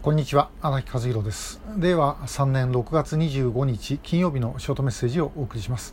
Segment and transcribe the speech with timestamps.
[0.00, 1.60] こんにちは荒木和弘です。
[1.76, 5.92] 令和3年6月25日金曜日のショートメッセージをお送りします、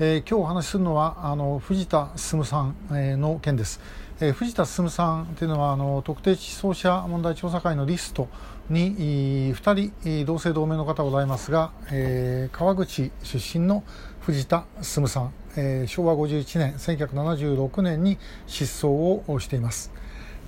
[0.00, 3.80] えー、今日お話しするのはあの藤田進さん、えー、の件です、
[4.20, 8.26] えー、藤田進さんというのはあの特定地層者問題調査会のリスト
[8.70, 13.84] に2人同姓同名の方ございますが、えー、川口出身の
[14.22, 18.18] 藤田進さん、えー、昭和51年1976年に
[18.48, 18.88] 失踪
[19.30, 19.92] をしています。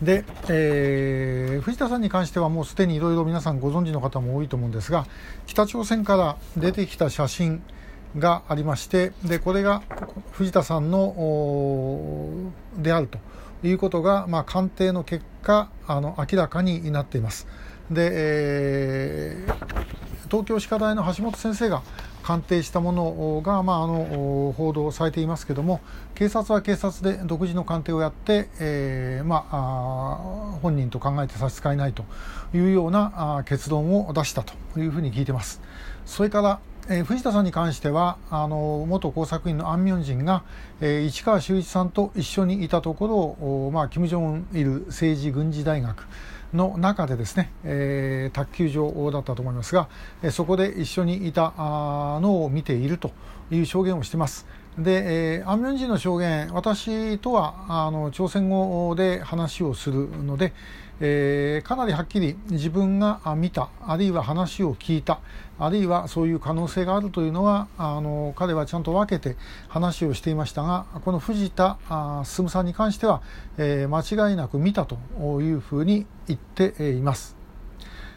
[0.02, 5.06] で、えー、藤田さんに関してはもうすでにいろいろ皆さんご存知の方も多いと思うんですが
[5.46, 7.62] 北朝鮮から出てきた写真
[8.18, 9.82] がありましてでこれが
[10.32, 13.18] 藤田さんのであると
[13.62, 17.46] いうことが、まあ、鑑定の結果あの明らかになっています。
[17.90, 21.82] で、えー、東京歯科大の橋本先生が
[22.26, 25.80] 鑑定したものが、まあ、あの報道されていますけれども
[26.16, 32.04] 警察は警察で独自の鑑定をやって、えーまあ、本人と考えて差し支えないと
[32.52, 35.60] いうような結論を出したというふうに聞いてます。
[36.04, 36.58] それから
[36.88, 40.44] えー、藤田さんに関してはあの元工作員のアン・ミョンジンが、
[40.80, 46.06] えー、市川修一さんと一緒にいたところを、まあ、金正恩いる政治軍事大学
[46.52, 49.88] の中でですね、えー、卓球場だったと思いますが、
[50.22, 53.12] えそこで一緒にいたのを見ていると
[53.50, 54.46] いう証言をしています。
[54.78, 60.52] で、えー、アンミョンジの証言、私とはあの朝鮮語で話をするので、
[61.00, 65.20] えー、かなりはっきり自分が見たあるいは話を聞いた
[65.58, 69.36] あるいはそういう可能性があるというのはあの彼はちゃんと分けて
[69.68, 71.78] 話をしていましたがこの藤田
[72.24, 73.22] 進さんに関しては、
[73.58, 74.96] えー、間違いなく見たと
[75.42, 77.36] いうふうに言っています。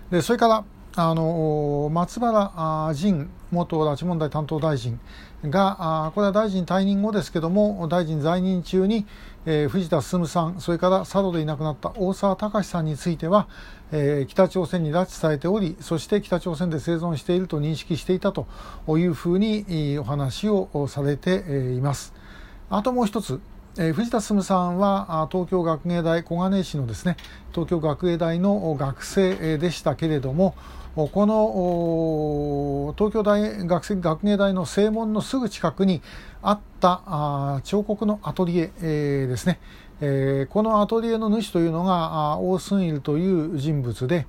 [0.09, 0.63] でそれから
[0.95, 4.99] あの松原仁元拉致問題担当大臣
[5.43, 9.05] がこれは大臣退任後ですけども大臣在任中に、
[9.45, 13.47] えー、藤田進さんそれから佐渡でいなくなった大沢隆さんについては、
[13.91, 18.47] えー、北朝鮮に拉致されておりそして北朝鮮で生存していると認識していたと
[18.97, 22.13] いうふうにお話をされています。
[22.69, 23.39] あともう一つ
[23.81, 27.15] えー、藤田進さんは東京学芸大小金井市のですね
[27.53, 30.53] 東京学芸大の学生でしたけれども
[30.95, 36.01] この東京大学生学芸大の正門のすぐ近くに
[36.41, 39.61] あった彫刻のアトリエ、えー、ですね、
[40.01, 44.27] えー、このアトリエの主というのがオースンイルという人物で、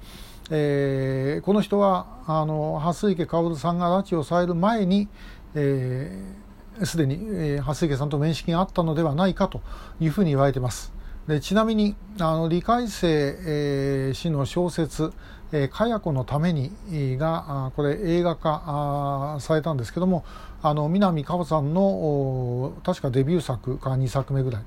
[0.52, 5.08] えー、この人はあの蓮池薫さんが拉致をされる前に、
[5.56, 6.49] えー、
[6.84, 9.60] すでに、えー、蓮池さんと面識があったのではないかと
[10.00, 10.92] いうふうに言われています。
[11.26, 15.12] でちなみにあの李海生、えー、氏の小説
[15.52, 16.72] 「えー、かや子のために」
[17.18, 20.24] がこれ映画化されたんですけども
[20.62, 24.62] あの南果歩さんの確かデビュー作か2作目ぐらい。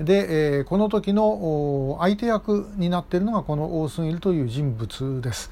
[0.00, 5.50] で、えー、この時の相手役になっているのがこのオースンイルという人物です、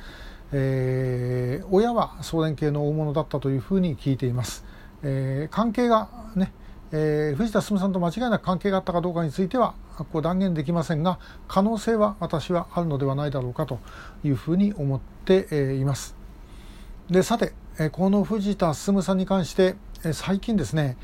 [0.52, 4.64] えー、親は総連系の大物だったというふうに聞いています、
[5.02, 6.52] えー、関係がね
[6.90, 9.74] えー、藤田進さんと間違いなく関係があったかどうかについては
[10.10, 13.78] こう断言できませんが可能性は私はあるのではないだろうかと
[14.24, 16.16] いうふうに思っています。
[17.10, 17.52] でさて
[17.92, 19.76] この藤田進さんに関して
[20.12, 20.96] 最近ですね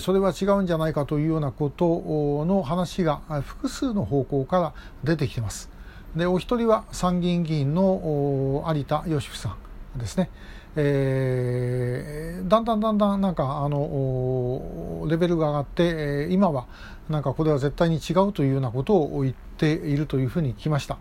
[0.00, 4.74] それは違うんじゃないかというようなことの話が複数の方向から
[5.04, 5.70] 出てきてます。
[6.16, 10.30] でお一人は参議院議員の有田芳生さんですね。
[10.76, 16.66] えー、だんだんだんだんなんかあのレベルが上がって今は
[17.08, 20.98] なんかこれは絶対に違うというようなことを言っているというふうに聞きました。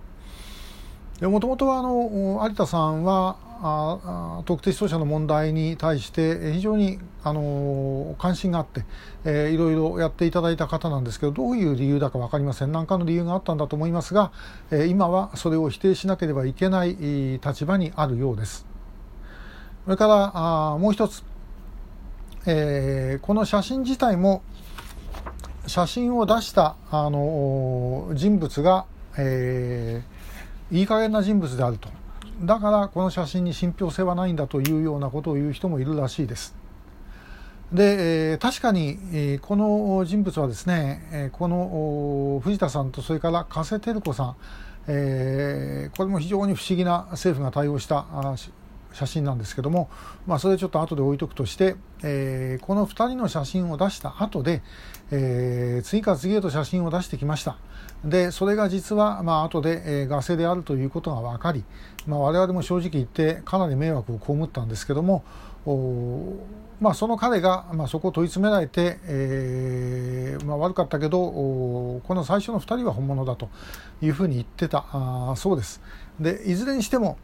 [1.22, 8.86] もともとはあの有田さんはあ特定失踪者の問題に対して非常にあの関心があって、
[9.26, 14.32] えー、いろいろやっていただいた方なんですけどどういう理由だか分かりません何かの理由があったんだと思いますが、
[14.72, 16.96] えー、今はそれを否定しなければいけない
[17.44, 18.69] 立場にあるようです。
[19.90, 21.24] それからあもう一つ、
[22.46, 24.44] えー、この写真自体も
[25.66, 28.86] 写真を出したあの人物が、
[29.18, 31.90] えー、いい加減な人物であると。
[32.44, 36.56] だからこの写真に信憑性はないんだというようなことを言う人もいるらしいです。
[37.74, 44.36] で、えー、確かに、えー、この人物はですね、えー、この藤田さんとそれから加瀬照子さん、
[44.86, 48.06] えー、これも非常に不思議な政府が対応した
[48.94, 49.90] 写真なんですけども、
[50.26, 54.62] まあ、それちょっと後で置いとくとして、えー、この2人の写真を出した後で、
[55.12, 57.58] えー、次から次へと写真を出してきました。
[58.04, 61.64] でそれが実は、まあ後で、えー、ガセであるということが分かり、
[62.08, 65.24] まあ、我々も正直言ってかなり迷惑を被ったんですけども
[66.80, 73.50] まあ、その彼が、まあ、そこを問い詰められて、えーまあ、悪かったけどこの最初の2人は本物だと
[74.02, 75.82] いうふうに言ってたあそうです。
[76.20, 77.18] でいずれにしても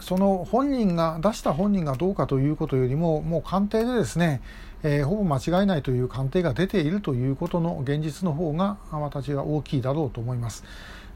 [0.00, 4.40] その本人が出した本人がどうかということよりももう官邸でですね、
[4.82, 10.64] えー、ほぼ間違いないという官邸が出ているということの現実の方が私は大きいだろうと思います。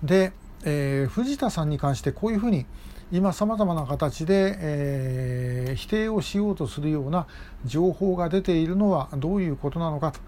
[0.02, 0.32] で、
[0.64, 2.66] えー、藤田さんに関してこういうふうに
[3.12, 7.26] 今さまざまな形で、えー、否定をしようとするような
[7.66, 10.20] 情報が出ているのはどういうことなのかと、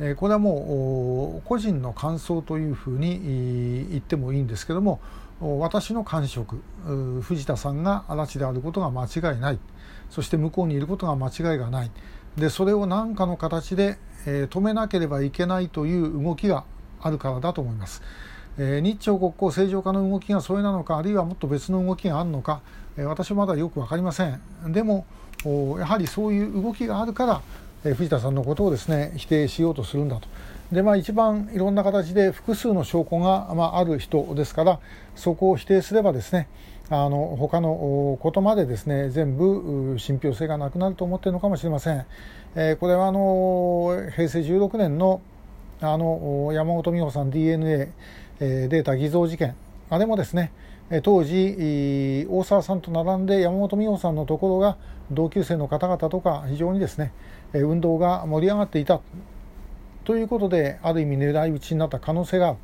[0.00, 5.00] え、これはもう個人の感想というふうに言ってもいいんですけども
[5.42, 6.62] 私の感触
[7.22, 9.58] 藤田さんが嵐であることが間違いない。
[10.08, 11.90] そして向こうにいることが間違いがない。
[12.36, 16.64] でそれを何かの形で、えー、止めなければいけないという動きが
[17.00, 18.02] あるからだと思います。
[18.56, 22.60] えー、日朝国交正常化の動きがそれなのかあるいはもっと別の動きがあるのか、
[22.96, 24.40] えー、私はまだよく分かりません。
[24.68, 25.06] でも
[25.78, 27.42] やはりそういう動きがあるから、
[27.82, 30.28] 藤田さんのことをですね否定しようとするんだと。
[30.70, 34.80] でまあ一番いろんな形で複数の証拠が、まあ、ある人ですから
[35.14, 36.48] そこを否定すればですね
[36.88, 42.06] あの他のことまでですね全部信憑性がなくなると思っているのかもしれません、
[42.54, 45.20] えー、これはあの平成16年の
[45.82, 47.92] あの山本美穂さん DNA
[48.38, 49.54] データ偽造事件
[49.90, 50.52] あれもですね
[51.00, 54.76] 当時大沢さんと並んで山本美穂さんのところが
[55.10, 57.12] 同級生の方々とか非常にですね
[57.54, 59.00] 運動が盛り上がっていた
[60.04, 62.56] ということである意味狙い撃ちになった可能性が。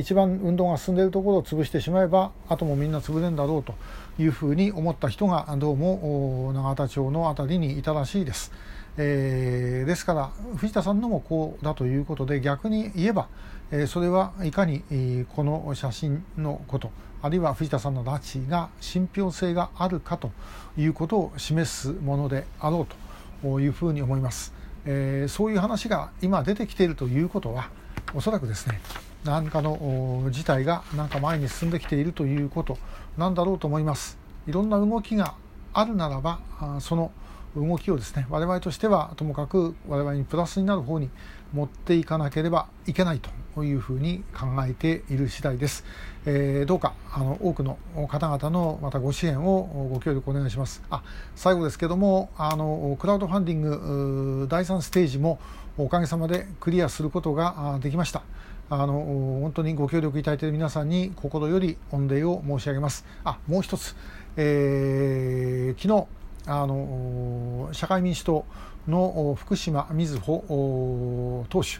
[0.00, 3.74] 一番運動が進んでいるところを潰してしまえばあともみんな潰れるんだろうと
[4.18, 8.50] いうふうに思った人がどうも永田町の辺りにいたらしいです。
[9.00, 13.28] えー、ですから藤田さんのもこうだということで逆に言えば、
[13.70, 16.90] えー、それはいかに、えー、この写真のこと
[17.22, 20.32] あるいは藤田さんの拉致が信憑性があるかと
[20.76, 24.52] いうことを示すものであろうというふうに思います。
[24.84, 27.68] えー、そういう話が今出てきているということは
[28.14, 28.80] おそらくですね
[29.24, 32.78] 何かの事態がなんか前に進んできているということ
[33.16, 34.18] なんだろうと思います。
[34.46, 35.34] いろんな動きが
[35.72, 36.40] あるならば
[36.80, 37.12] その
[37.56, 41.10] 動きをですね我々としてはともかく我々にプラスになる方に
[41.52, 43.20] 持っていかなければいけない
[43.54, 45.84] というふうに考えている次第です、
[46.26, 47.78] えー、どうかあの多くの
[48.08, 50.82] 方々のまたご支援をご協力お願いします。
[50.90, 51.02] あ
[51.34, 55.40] 最後ですけどもあのクラウドファンディング第3ステージも
[55.76, 58.22] おかげさまでクリアすることができました。
[58.70, 58.92] あの
[59.40, 63.06] 本当にご協力いただいている皆さんに心より御礼を申し上げます。
[63.24, 63.96] あもう一つ、
[64.36, 66.06] えー、昨日
[66.48, 68.44] あの社会民主党
[68.86, 71.72] の福島みずほ党首、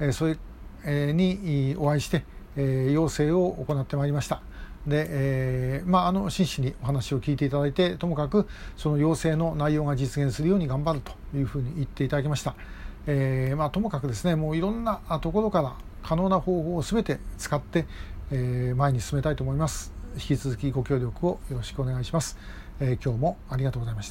[0.00, 2.24] えそれにお会いして、
[2.56, 4.40] え要請を行ってまいりました。
[4.86, 12.56] で、えー、まあ、あの真摯にお話を聞いていただいてともかくその要請の内容が実現するように頑張るというふうに言っていただきました、
[13.06, 17.86] えー、まあ、ともかくですねもういろんなところから可能な方法を全て使って、
[18.32, 19.92] えー、前に進めたいと思います。
[20.14, 22.36] 引き続きご協力をよろしくお願いします、
[22.80, 24.10] え今日もありがとうございまし